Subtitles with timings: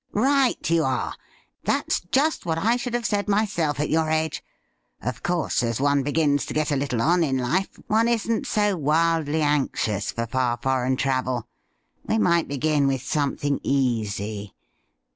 [0.13, 1.13] 'Right you are.
[1.63, 4.43] That's just what I should have said myself at your age.
[4.99, 8.75] Of course, as one begins to get a little on in life, one isn't so
[8.75, 11.47] wildly anxious for far foreign travel.
[12.03, 14.55] We might begin with something easy.